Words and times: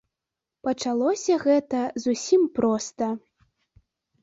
Пачалося 0.67 1.35
гэта 1.43 1.79
зусім 2.07 2.49
проста. 2.59 3.13